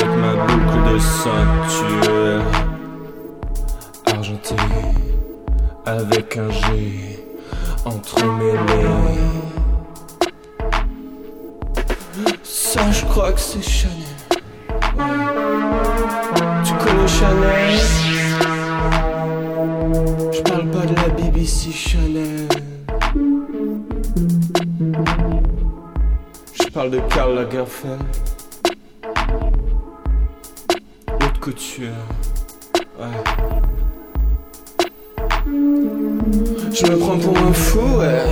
avec 0.00 0.16
ma 0.16 0.34
boucle 0.34 0.92
de 0.92 0.98
ceinture 0.98 2.42
argentée 4.06 4.54
avec 5.84 6.36
un 6.38 6.50
G 6.50 7.18
entremêlé. 7.84 8.58
Ça, 12.42 12.90
je 12.90 13.04
crois 13.04 13.32
que 13.32 13.40
c'est 13.40 13.62
Chanel. 13.62 13.96
Tu 16.64 16.72
connais 16.74 17.08
Chanel? 17.08 17.78
Je 20.32 20.42
parle 20.42 20.70
pas 20.70 20.86
de 20.86 20.94
la 20.94 21.08
BBC 21.08 21.72
Chanel. 21.72 22.48
Je 26.54 26.68
parle 26.72 26.90
de 26.90 27.00
Karl 27.00 27.34
Lagerfeld. 27.34 28.29
Je 36.72 36.86
me 36.86 36.96
prends 36.98 37.18
pour 37.18 37.36
un 37.36 37.52
fou, 37.52 37.80
ouais. 37.98 38.22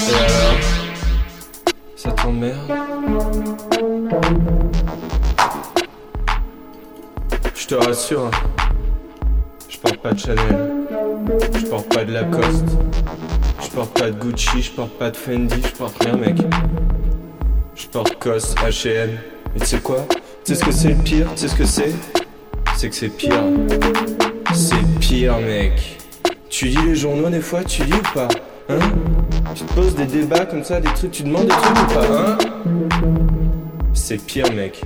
Et 0.00 0.14
alors? 0.14 0.58
Ça 1.94 2.10
t'emmerde? 2.10 2.72
Je 7.54 7.66
te 7.66 7.74
rassure, 7.74 8.26
hein. 8.26 8.30
je 9.68 9.78
porte 9.78 9.98
pas 9.98 10.12
de 10.12 10.18
Chanel, 10.18 10.86
je 11.54 11.66
porte 11.66 11.94
pas 11.94 12.04
de 12.04 12.12
Lacoste, 12.12 12.64
je 13.62 13.68
porte 13.68 13.98
pas 13.98 14.10
de 14.10 14.18
Gucci, 14.18 14.62
je 14.62 14.72
porte 14.72 14.92
pas 14.92 15.10
de 15.10 15.16
Fendi, 15.16 15.62
je 15.62 15.76
porte 15.76 16.02
rien, 16.02 16.16
mec. 16.16 16.38
Je 17.74 17.86
porte 17.86 18.18
Cos, 18.18 18.54
H&M. 18.56 19.10
Tu 19.58 19.66
sais 19.66 19.78
quoi? 19.80 20.06
Tu 20.44 20.54
sais 20.54 20.60
ce 20.60 20.64
que 20.64 20.72
c'est 20.72 20.88
le 20.88 20.94
pire? 20.96 21.26
Tu 21.34 21.42
sais 21.42 21.48
ce 21.48 21.54
que 21.54 21.64
c'est? 21.64 21.92
C'est 22.76 22.88
que 22.88 22.94
c'est 22.94 23.08
pire. 23.08 23.42
C'est 24.54 24.98
pire, 25.00 25.38
mec. 25.38 25.98
Tu 26.48 26.66
lis 26.66 26.86
les 26.86 26.94
journaux 26.94 27.28
des 27.28 27.40
fois? 27.40 27.64
Tu 27.64 27.84
lis 27.84 27.92
ou 27.92 28.14
pas? 28.14 28.28
Hein? 28.68 28.78
Tu 29.54 29.64
te 29.64 29.72
poses 29.74 29.94
des 29.94 30.06
débats 30.06 30.46
comme 30.46 30.62
ça, 30.62 30.80
des 30.80 30.88
trucs, 30.90 31.10
tu 31.10 31.22
demandes 31.22 31.46
des 31.46 31.48
trucs 31.48 31.78
ou 31.78 31.94
pas 31.94 32.06
Hein? 32.06 32.38
C'est 33.94 34.24
pire, 34.24 34.52
mec. 34.52 34.82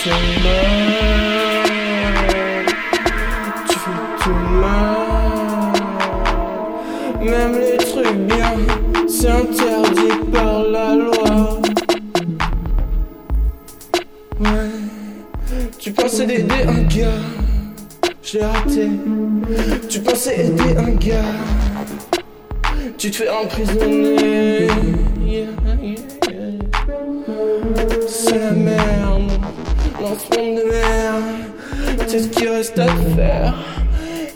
Fais 0.00 0.10
mal. 0.10 1.76
Tu 3.68 3.76
fais 3.78 4.00
tout 4.22 4.40
mal. 4.60 5.72
Même 7.20 7.54
les 7.58 7.76
trucs 7.76 8.16
bien, 8.16 8.52
c'est 9.06 9.28
interdit 9.28 10.16
par 10.32 10.62
la 10.62 10.94
loi. 10.96 11.60
Ouais, 14.40 14.70
tu 15.78 15.92
pensais 15.92 16.26
d'aider 16.26 16.62
un 16.66 16.82
gars? 16.84 17.26
J'ai 18.22 18.42
raté. 18.42 18.88
Tu 19.88 20.00
pensais 20.00 20.46
aider 20.46 20.76
un 20.78 20.92
gars, 20.92 21.34
tu 22.96 23.10
te 23.10 23.16
fais 23.16 23.28
emprisonner. 23.28 24.68
C'est 28.06 28.38
la 28.38 28.52
merde, 28.52 29.29
monde 30.00 30.56
de 30.56 30.64
merde. 30.70 31.24
C'est 32.06 32.20
ce 32.20 32.28
qu'il 32.28 32.48
reste 32.48 32.78
à 32.78 32.86
faire. 33.16 33.54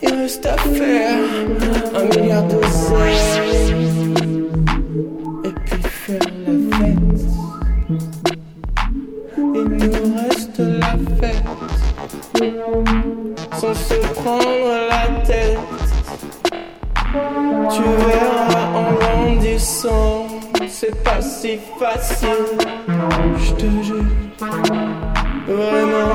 Il 0.01 0.13
reste 0.13 0.45
à 0.45 0.57
faire 0.57 1.19
un 1.95 2.03
milliard 2.03 2.43
de 2.43 2.55
Et 5.43 5.51
puis 5.65 5.81
faire 5.83 6.19
la 6.47 6.53
fête. 6.77 6.97
Il 9.37 9.63
nous 9.63 10.15
reste 10.15 10.59
la 10.59 10.95
fête 11.19 11.43
sans 13.59 13.73
se 13.73 13.95
prendre 14.13 14.67
la 14.89 15.05
tête. 15.25 15.57
Tu 17.71 17.81
verras 17.81 18.67
en 18.75 18.93
grandissant, 18.93 20.27
c'est 20.67 21.03
pas 21.03 21.21
si 21.21 21.57
facile. 21.79 22.27
Je 23.37 23.51
te 23.53 23.65
jure, 23.83 24.03
vraiment, 25.55 26.11
il 26.11 26.14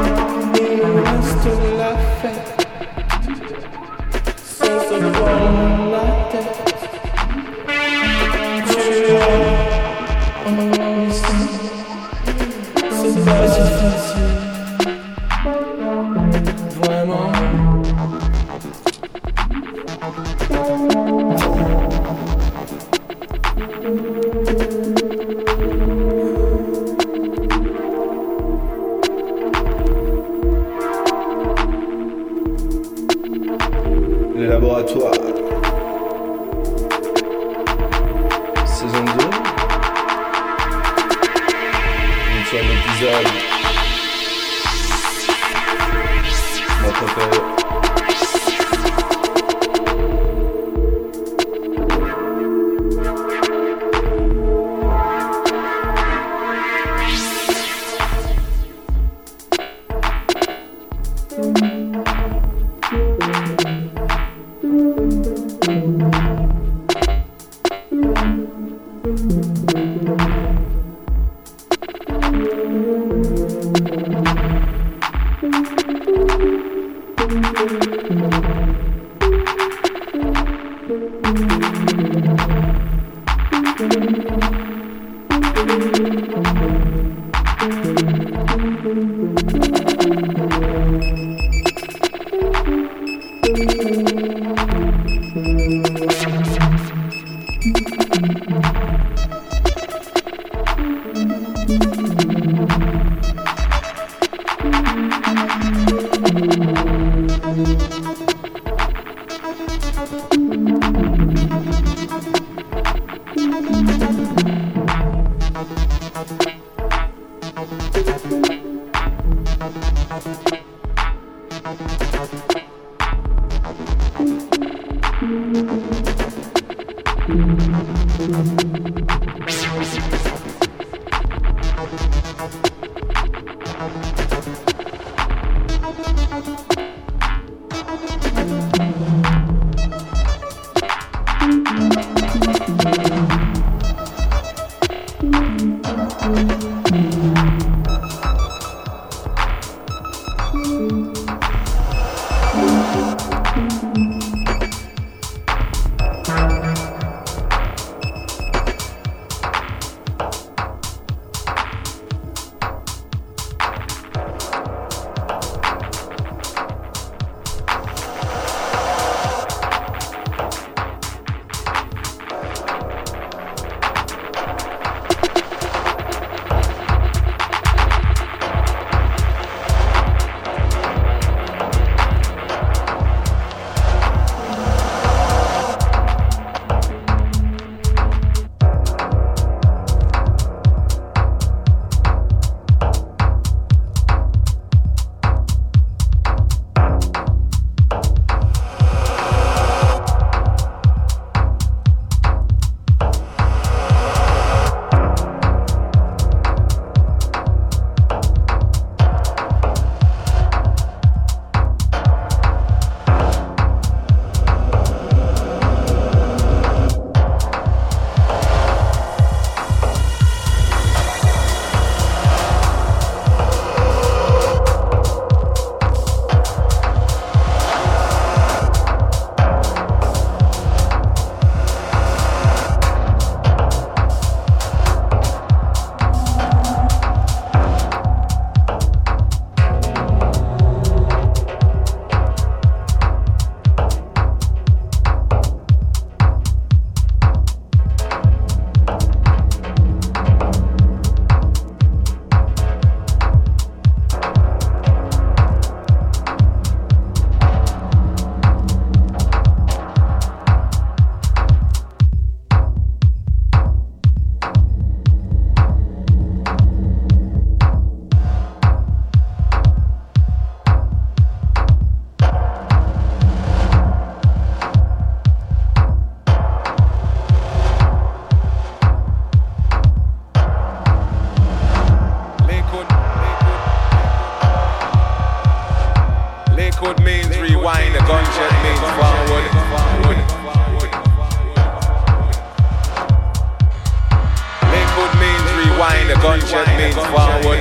the 296.11 296.17
gunshot 296.17 296.67
means 296.77 296.97
forward. 296.97 297.61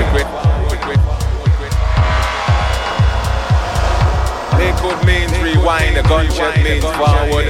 Liquid. 0.00 0.24
Means 5.04 5.32
rewind. 5.40 5.96
The 5.96 6.02
gunshot 6.08 6.56
means 6.62 6.84
forward. 6.84 7.46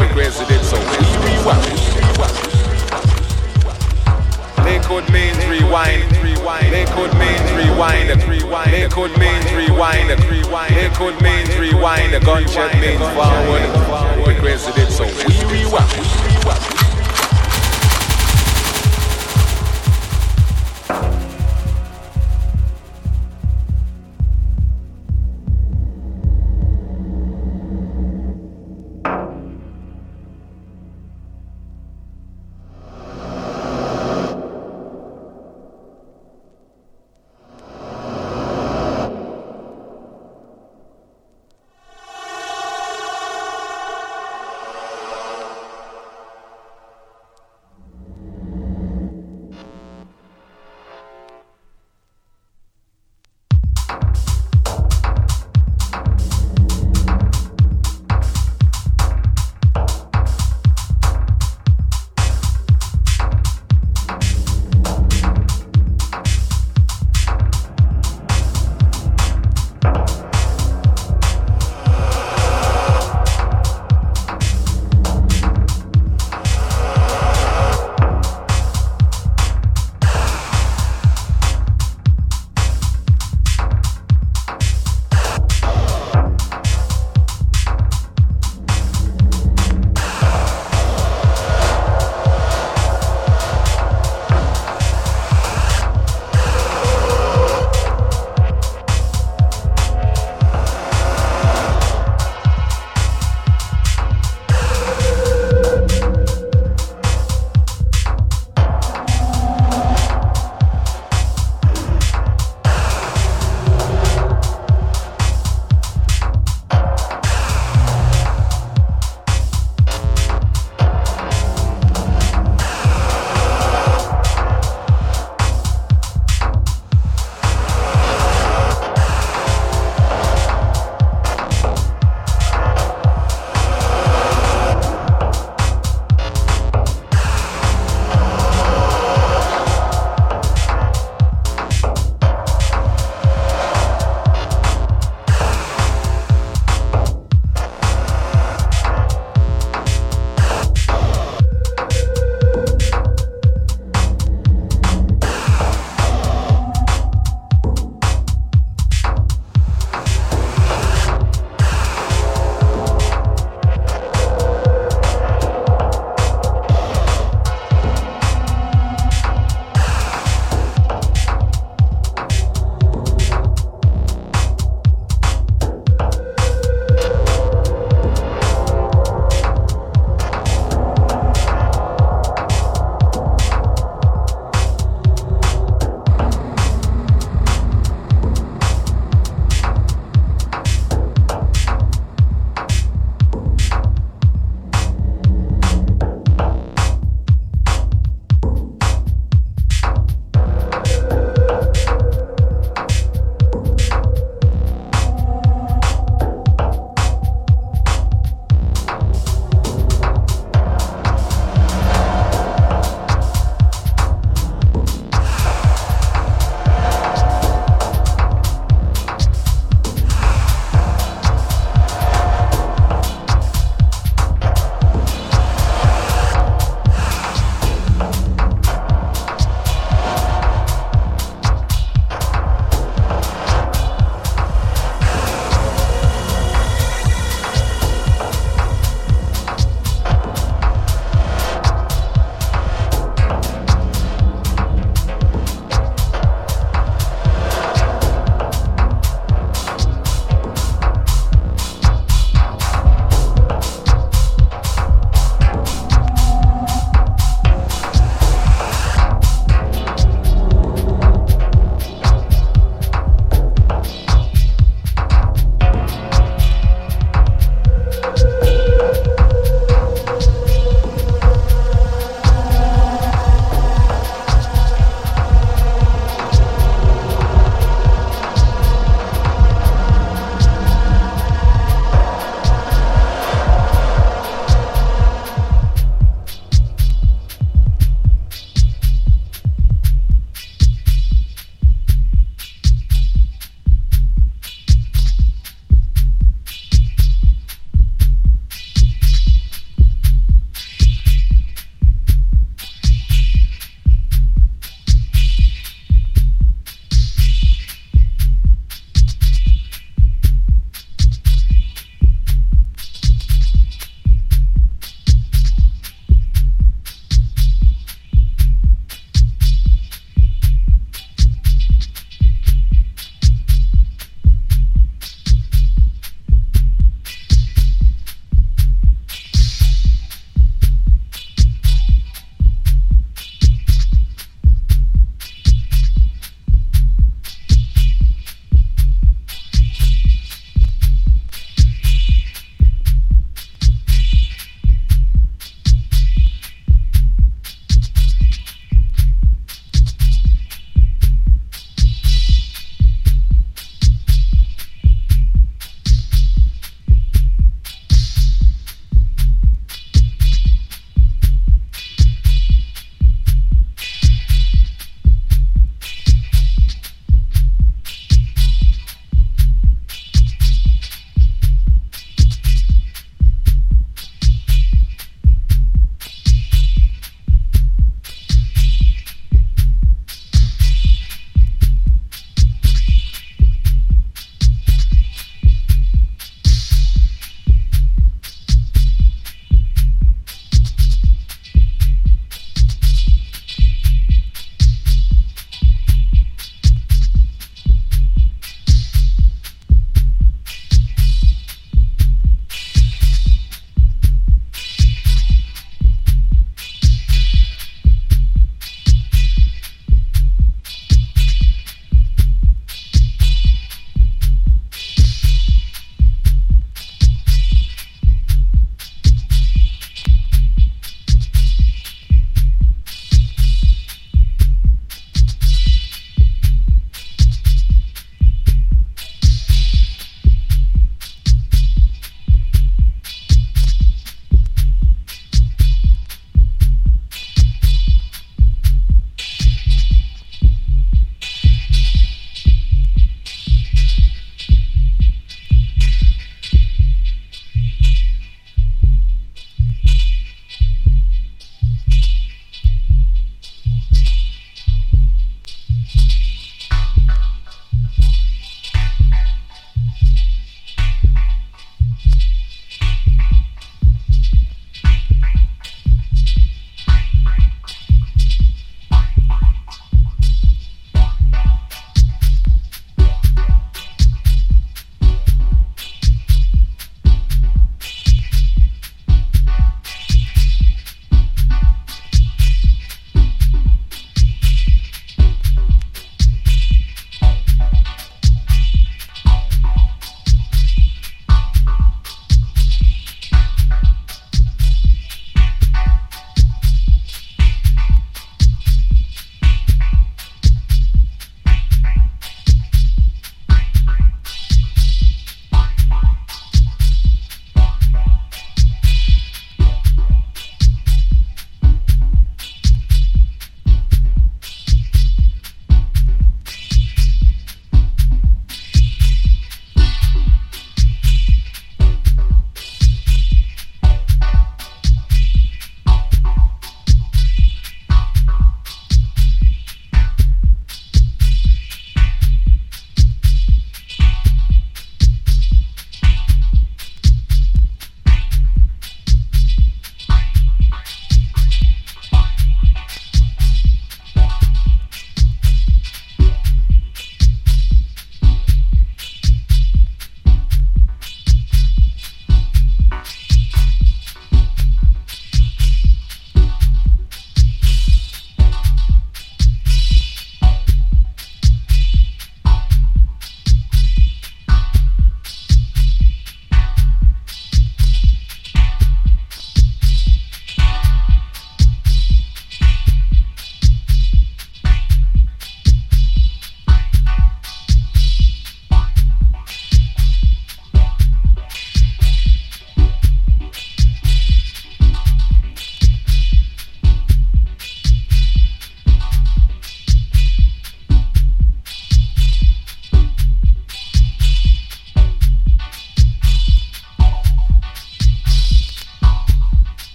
Regress 0.00 0.38
it 0.40 0.62
so 0.62 0.78
Liquid 4.62 5.10
means 5.10 5.44
rewind. 5.46 6.04
Liquid 6.70 7.12
means 7.18 7.52
rewind. 7.52 8.08
Liquid 8.70 9.18
means 9.18 9.52
rewind. 9.52 10.08
Liquid 10.08 11.20
means 11.20 11.56
rewind. 11.58 12.14
The 12.14 12.20
gunshot 12.20 12.74
means 12.80 13.02
forward. 13.16 14.26
Regress 14.26 14.68
it 14.68 14.90
so 14.92 15.04
we 15.26 15.64
rewind. 15.64 16.33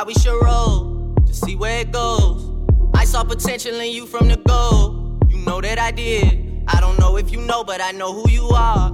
While, 0.00 0.06
we 0.06 0.14
should 0.14 0.42
roll 0.42 1.14
to 1.26 1.34
see 1.34 1.56
where 1.56 1.80
it 1.80 1.92
goes. 1.92 2.48
I 2.94 3.04
saw 3.04 3.22
potential 3.24 3.74
in 3.80 3.92
you 3.92 4.06
from 4.06 4.28
the 4.28 4.36
go. 4.36 5.18
You 5.28 5.38
know 5.44 5.60
that 5.60 5.78
I 5.78 5.90
did. 5.90 6.64
I 6.68 6.80
don't 6.80 6.98
know 6.98 7.16
if 7.16 7.30
you 7.30 7.40
know, 7.40 7.64
but 7.64 7.80
I 7.80 7.90
know 7.92 8.12
who 8.12 8.30
you 8.30 8.48
are. 8.48 8.90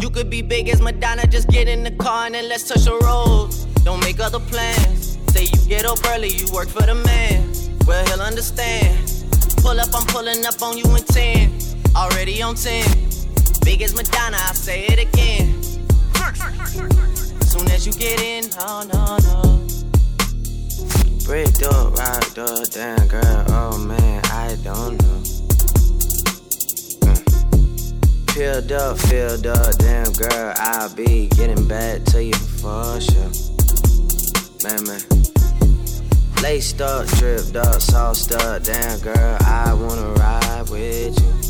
You 0.00 0.10
could 0.10 0.30
be 0.30 0.42
big 0.42 0.68
as 0.68 0.80
Madonna, 0.80 1.26
just 1.26 1.48
get 1.48 1.68
in 1.68 1.82
the 1.82 1.90
car 1.90 2.26
and 2.26 2.34
then 2.34 2.48
let's 2.48 2.68
touch 2.68 2.84
the 2.84 2.96
road. 2.98 3.50
Don't 3.84 4.00
make 4.00 4.20
other 4.20 4.40
plans. 4.40 5.18
Say 5.32 5.44
you 5.44 5.68
get 5.68 5.84
up 5.84 5.98
early, 6.08 6.28
you 6.28 6.46
work 6.52 6.68
for 6.68 6.82
the 6.82 6.94
man. 6.94 7.52
Well, 7.86 8.04
he'll 8.06 8.20
understand. 8.20 9.26
Pull 9.62 9.80
up, 9.80 9.88
I'm 9.94 10.06
pulling 10.06 10.44
up 10.44 10.60
on 10.62 10.76
you 10.76 10.84
in 10.94 11.02
10. 11.02 11.52
Already 11.96 12.42
on 12.42 12.54
10. 12.54 12.84
Big 13.64 13.82
as 13.82 13.94
Madonna, 13.94 14.36
I 14.36 14.52
say 14.52 14.86
it 14.86 15.00
again. 15.00 15.62
Soon 17.42 17.68
as 17.70 17.86
you 17.86 17.92
get 17.94 18.20
in, 18.20 18.44
oh 18.60 18.84
no, 18.92 19.16
no. 19.18 19.55
Bricked 21.26 21.64
up, 21.64 21.92
rocked 21.98 22.38
up, 22.38 22.70
damn 22.70 23.08
girl, 23.08 23.44
oh 23.48 23.76
man, 23.78 24.20
I 24.26 24.56
don't 24.62 24.96
know. 25.02 25.22
Mm. 27.02 28.70
Up, 28.70 28.98
filled 28.98 29.46
up, 29.48 29.76
damn 29.78 30.12
girl, 30.12 30.54
I'll 30.56 30.94
be 30.94 31.26
getting 31.30 31.66
back 31.66 32.04
to 32.04 32.22
you 32.22 32.32
for 32.34 33.00
sure. 33.00 33.32
Man, 34.62 34.84
man. 34.86 35.00
Laced 36.44 36.80
up, 36.80 37.08
dripped 37.18 37.56
up, 37.56 37.80
sauced 37.80 38.32
up, 38.32 38.62
damn 38.62 39.00
girl, 39.00 39.36
I 39.40 39.74
wanna 39.74 40.12
ride 40.12 40.70
with 40.70 41.18
you. 41.20 41.46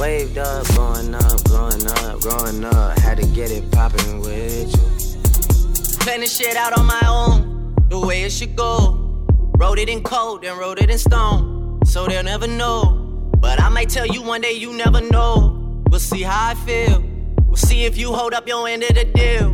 Waved 0.00 0.38
up, 0.38 0.66
blowing 0.74 1.14
up, 1.14 1.44
blowing 1.44 1.86
up, 1.86 2.20
growing 2.20 2.64
up, 2.64 2.98
had 2.98 3.18
to 3.18 3.26
get 3.26 3.52
it 3.52 3.70
poppin' 3.70 4.18
with 4.18 4.76
you. 4.76 4.93
Planning 6.04 6.28
shit 6.28 6.54
out 6.54 6.78
on 6.78 6.84
my 6.84 7.00
own, 7.08 7.74
the 7.88 7.98
way 7.98 8.24
it 8.24 8.30
should 8.30 8.54
go. 8.54 9.24
Wrote 9.56 9.78
it 9.78 9.88
in 9.88 10.02
code 10.02 10.44
and 10.44 10.58
wrote 10.58 10.78
it 10.78 10.90
in 10.90 10.98
stone, 10.98 11.80
so 11.86 12.06
they'll 12.06 12.22
never 12.22 12.46
know. 12.46 13.30
But 13.40 13.58
I 13.58 13.70
might 13.70 13.88
tell 13.88 14.06
you 14.06 14.20
one 14.20 14.42
day, 14.42 14.52
you 14.52 14.74
never 14.74 15.00
know. 15.00 15.82
We'll 15.88 16.00
see 16.00 16.20
how 16.20 16.50
I 16.50 16.56
feel. 16.56 17.02
We'll 17.46 17.56
see 17.56 17.86
if 17.86 17.96
you 17.96 18.12
hold 18.12 18.34
up 18.34 18.46
your 18.46 18.68
end 18.68 18.82
of 18.82 18.94
the 18.94 19.06
deal. 19.06 19.48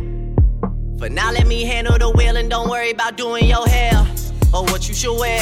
For 0.99 1.07
now, 1.07 1.31
let 1.31 1.47
me 1.47 1.63
handle 1.63 1.97
the 1.97 2.09
wheel 2.09 2.35
and 2.35 2.49
don't 2.49 2.69
worry 2.69 2.91
about 2.91 3.15
doing 3.15 3.45
your 3.45 3.65
hair 3.65 4.05
or 4.53 4.65
what 4.65 4.89
you 4.89 4.93
should 4.93 5.17
wear. 5.17 5.41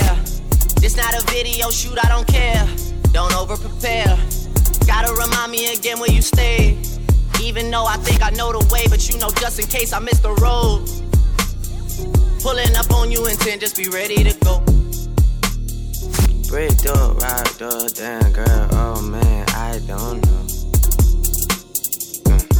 This 0.80 0.96
not 0.96 1.16
a 1.16 1.26
video 1.26 1.72
shoot, 1.72 1.98
I 1.98 2.08
don't 2.08 2.28
care. 2.28 2.68
Don't 3.14 3.36
over 3.36 3.58
prepare. 3.58 4.16
Gotta 4.86 5.12
remind 5.16 5.52
me 5.52 5.74
again 5.74 6.00
where 6.00 6.12
you 6.12 6.22
stay. 6.22 6.78
Even 7.42 7.72
though 7.72 7.86
I 7.86 7.98
think 7.98 8.22
I 8.22 8.30
know 8.32 8.52
the 8.52 8.66
way, 8.72 8.86
but 8.90 9.10
you 9.10 9.18
know 9.18 9.30
just 9.40 9.60
in 9.60 9.68
case 9.68 9.94
I 9.94 10.00
miss 10.00 10.20
the 10.20 10.34
road. 10.36 10.86
Pulling 12.42 12.76
up 12.76 12.92
on 12.92 13.12
you 13.12 13.26
and 13.26 13.40
10, 13.40 13.60
just 13.60 13.78
be 13.78 13.88
ready 13.90 14.24
to 14.24 14.34
go. 14.46 14.60
Bricked 16.50 16.88
up, 16.88 17.22
rocked 17.22 17.62
up, 17.62 17.94
damn 17.94 18.32
girl, 18.32 18.68
oh 18.72 19.02
man, 19.02 19.46
I 19.50 19.80
don't 19.88 20.22
know. 20.26 20.46
Mm. 22.26 22.60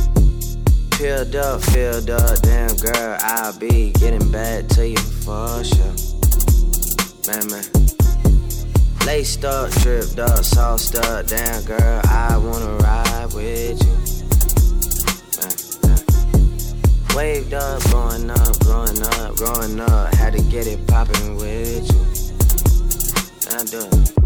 Up, 1.36 1.62
filled 1.62 2.10
up, 2.10 2.42
damn 2.42 2.76
girl, 2.76 3.18
I'll 3.22 3.58
be 3.58 3.92
getting 3.94 4.32
back 4.32 4.68
to 4.70 4.88
you 4.88 4.98
for 4.98 5.64
sure. 5.64 5.96
Man, 7.28 7.48
man. 7.50 7.64
Laced 9.06 9.46
up, 9.46 9.72
dripped 9.82 10.20
up, 10.20 10.44
sauced 10.44 10.96
up, 10.96 11.26
damn 11.28 11.64
girl, 11.64 12.02
I 12.06 12.38
wanna 12.38 12.78
ride 12.78 13.34
with 13.34 13.84
you. 13.84 14.09
Waved 17.16 17.54
up, 17.54 17.82
growing 17.86 18.30
up, 18.30 18.60
growing 18.60 19.02
up, 19.02 19.36
growing 19.36 19.80
up. 19.80 20.14
Had 20.16 20.34
to 20.34 20.42
get 20.44 20.68
it 20.68 20.86
poppin' 20.88 21.36
with 21.36 21.92
you. 21.92 23.58
I 23.58 23.64
do. 23.64 24.19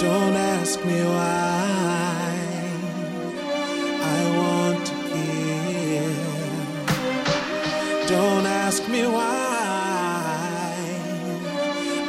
Don't 0.00 0.34
ask 0.34 0.82
me 0.82 1.02
why 1.02 2.34
I 4.00 4.20
want 4.38 4.86
to 4.86 4.94
give. 5.12 6.16
Don't 8.08 8.46
ask 8.46 8.88
me 8.88 9.02
why 9.06 9.60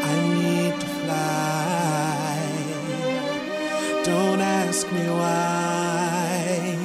I 0.09 0.15
need 0.39 0.73
to 0.79 0.87
fly. 1.01 2.39
Don't 4.05 4.39
ask 4.39 4.89
me 4.93 5.05
why 5.19 6.77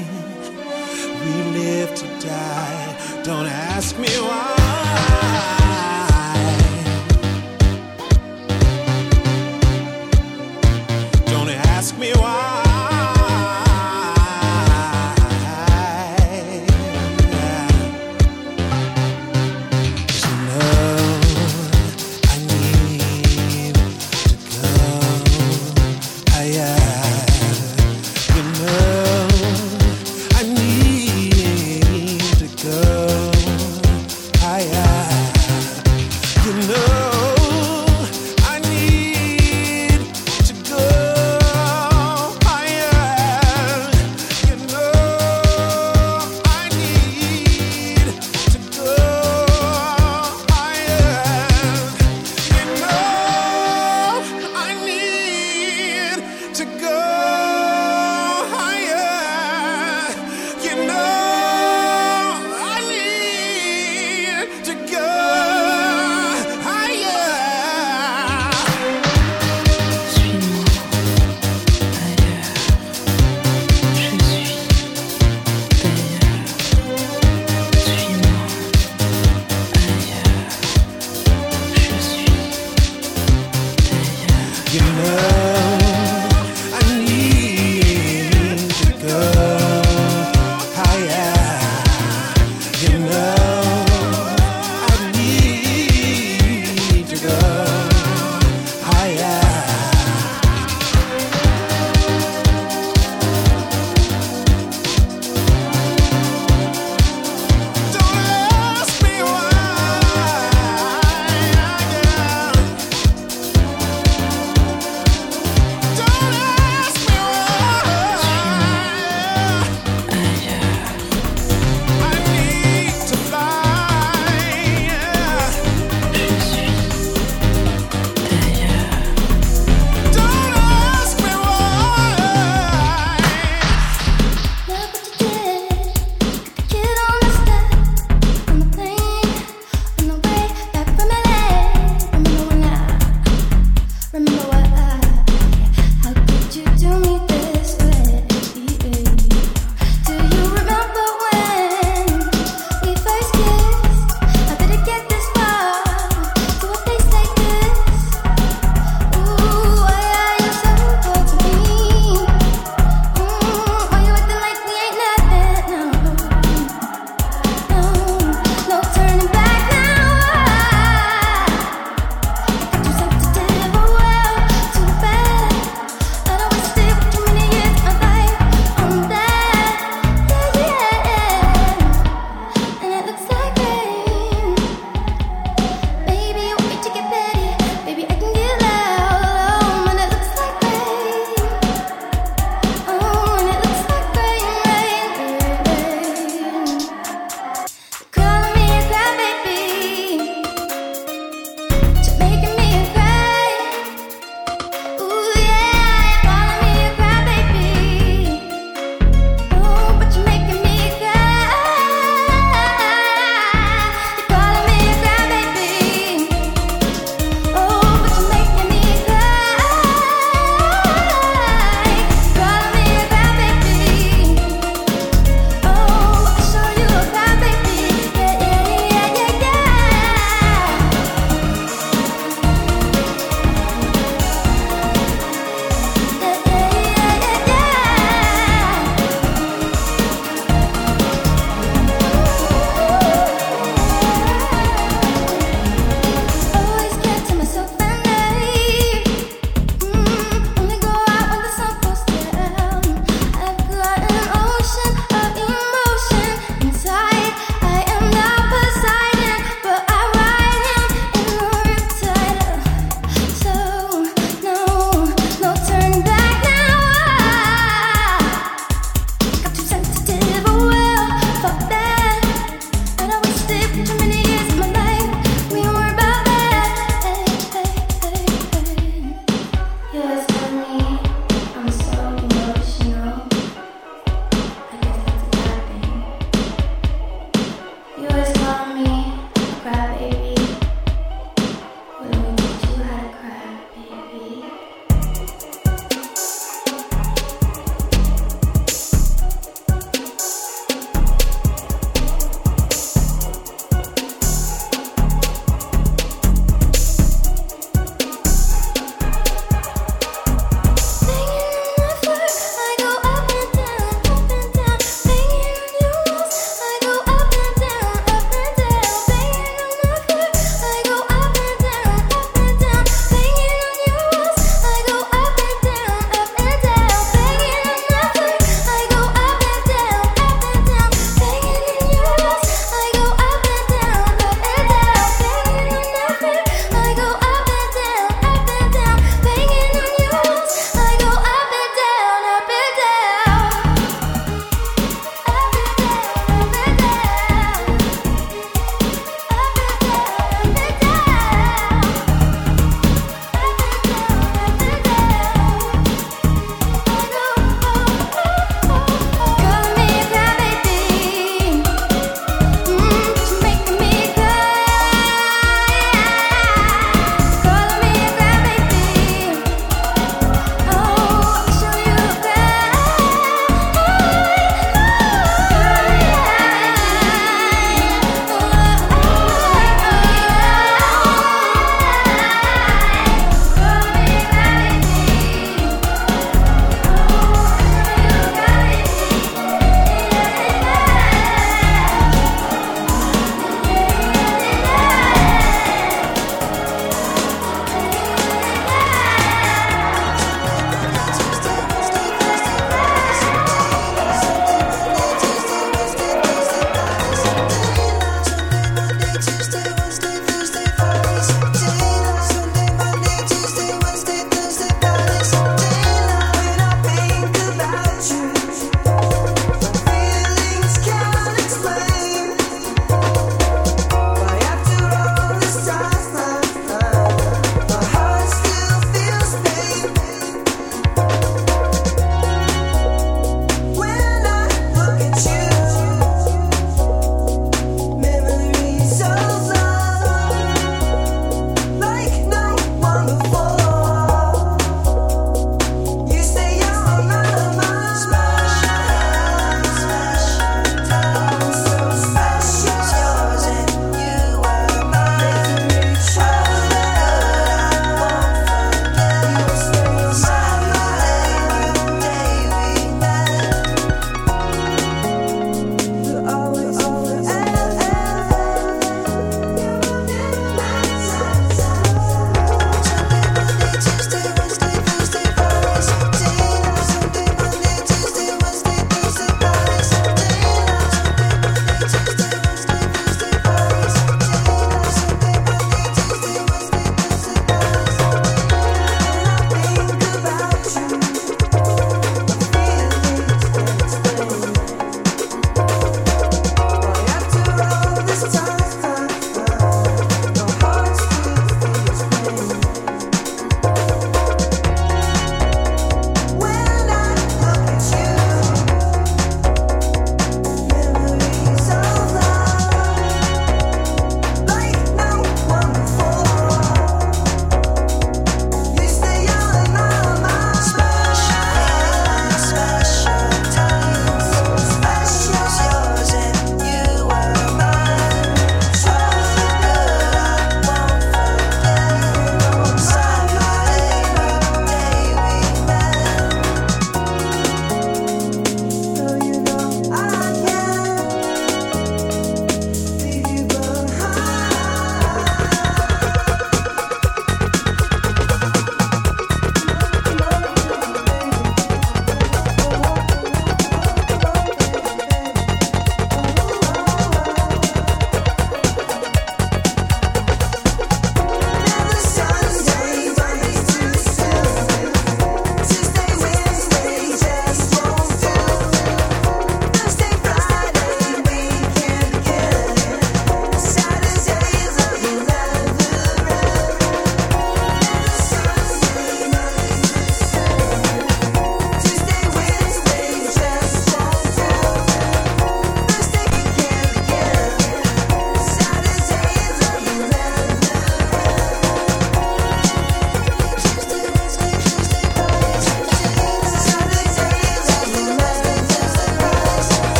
we 1.22 1.34
live 1.60 1.94
to 1.94 2.06
die. 2.26 3.22
Don't 3.22 3.46
ask 3.46 3.96
me 3.96 4.08
why. 4.08 4.45